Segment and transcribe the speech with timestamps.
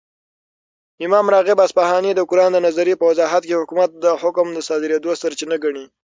[1.05, 5.85] ،امام راغب اصفهاني دقران دنظري په وضاحت كې حكومت دحكم دصادريدو سرچينه ګڼي